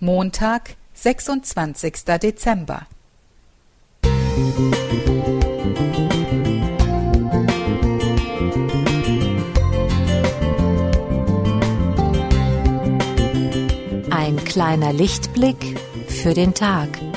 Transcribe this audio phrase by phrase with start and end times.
[0.00, 2.04] Montag, 26.
[2.22, 2.86] Dezember.
[14.10, 15.56] Ein kleiner Lichtblick
[16.06, 17.07] für den Tag.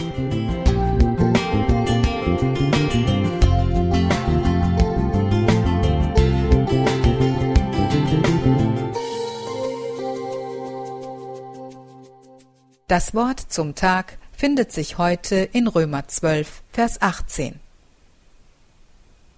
[12.92, 17.58] Das Wort zum Tag findet sich heute in Römer 12, Vers 18.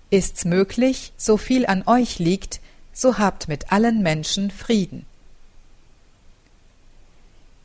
[0.10, 2.62] Ist's möglich, so viel an euch liegt,
[2.94, 5.06] so habt mit allen Menschen Frieden.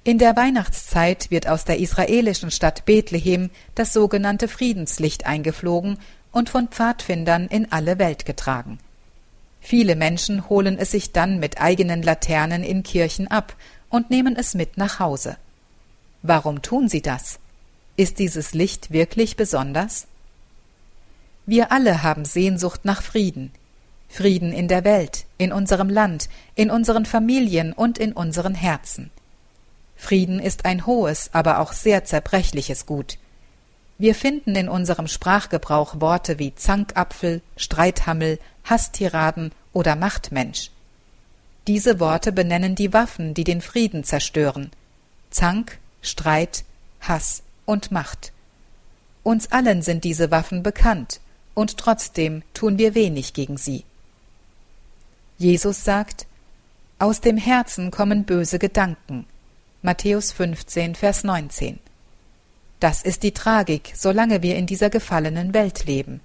[0.04, 5.96] In der Weihnachtszeit wird aus der israelischen Stadt Bethlehem das sogenannte Friedenslicht eingeflogen
[6.32, 8.78] und von Pfadfindern in alle Welt getragen.
[9.62, 13.56] Viele Menschen holen es sich dann mit eigenen Laternen in Kirchen ab
[13.88, 15.38] und nehmen es mit nach Hause.
[16.22, 17.38] Warum tun sie das?
[17.96, 20.06] Ist dieses Licht wirklich besonders?
[21.46, 23.52] Wir alle haben Sehnsucht nach Frieden.
[24.08, 29.10] Frieden in der Welt, in unserem Land, in unseren Familien und in unseren Herzen.
[29.96, 33.18] Frieden ist ein hohes, aber auch sehr zerbrechliches Gut.
[33.98, 40.70] Wir finden in unserem Sprachgebrauch Worte wie Zankapfel, Streithammel, Hasstiraden oder Machtmensch.
[41.66, 44.70] Diese Worte benennen die Waffen, die den Frieden zerstören.
[45.30, 46.64] Zank, Streit,
[47.00, 48.32] Hass und Macht.
[49.22, 51.20] Uns allen sind diese Waffen bekannt,
[51.54, 53.84] und trotzdem tun wir wenig gegen sie.
[55.38, 56.26] Jesus sagt,
[56.98, 59.26] Aus dem Herzen kommen böse Gedanken.
[59.82, 61.78] Matthäus 15, Vers 19.
[62.80, 66.20] Das ist die Tragik, solange wir in dieser gefallenen Welt leben.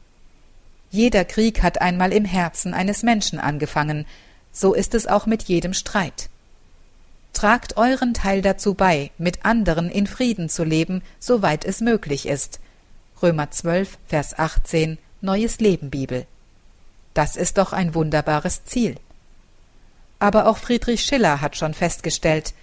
[0.91, 4.05] Jeder Krieg hat einmal im Herzen eines Menschen angefangen,
[4.52, 6.30] so ist es auch mit jedem Streit.
[7.34, 12.59] Tragt euren Teil dazu bei, mit anderen in Frieden zu leben, soweit es möglich ist.
[13.22, 16.26] Römer 12, Vers 18, Neues Leben Bibel.
[17.14, 18.95] Das ist doch ein wunderbares Ziel.
[20.20, 22.54] Aber auch Friedrich Schiller hat schon festgestellt,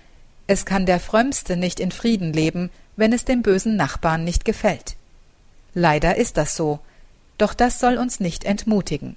[0.47, 4.97] es kann der Frömmste nicht in Frieden leben, wenn es dem bösen Nachbarn nicht gefällt.
[5.75, 6.81] Leider ist das so,
[7.39, 9.17] doch das soll uns nicht entmutigen.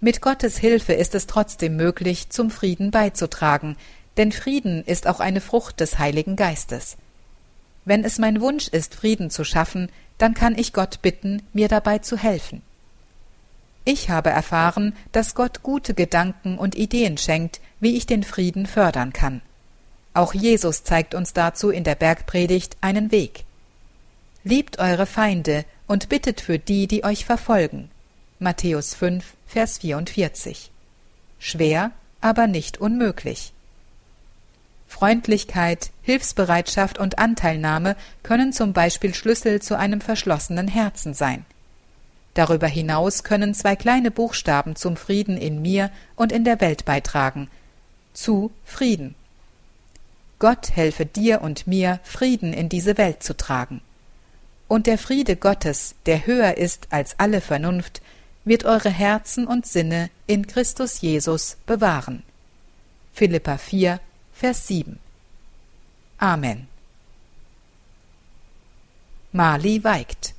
[0.00, 3.76] Mit Gottes Hilfe ist es trotzdem möglich, zum Frieden beizutragen,
[4.18, 6.96] denn Frieden ist auch eine Frucht des Heiligen Geistes.
[7.84, 11.98] Wenn es mein Wunsch ist, Frieden zu schaffen, dann kann ich Gott bitten, mir dabei
[11.98, 12.60] zu helfen.
[13.84, 19.14] Ich habe erfahren, dass Gott gute Gedanken und Ideen schenkt, wie ich den Frieden fördern
[19.14, 19.40] kann.
[20.12, 23.44] Auch Jesus zeigt uns dazu in der Bergpredigt einen Weg.
[24.44, 27.90] Liebt eure Feinde und bittet für die, die euch verfolgen.
[28.38, 30.70] Matthäus 5, Vers 44.
[31.38, 33.52] Schwer, aber nicht unmöglich.
[34.88, 41.44] Freundlichkeit, Hilfsbereitschaft und Anteilnahme können zum Beispiel Schlüssel zu einem verschlossenen Herzen sein.
[42.34, 47.48] Darüber hinaus können zwei kleine Buchstaben zum Frieden in mir und in der Welt beitragen.
[48.14, 49.14] Zu Frieden.
[50.38, 53.80] Gott helfe dir und mir, Frieden in diese Welt zu tragen.
[54.68, 58.02] Und der Friede Gottes, der höher ist als alle Vernunft,
[58.44, 62.22] wird eure Herzen und Sinne in Christus Jesus bewahren.
[63.12, 64.00] Philippa 4,
[64.40, 65.00] Vers 7.
[66.18, 66.68] Amen.
[69.32, 70.34] Mali weigt.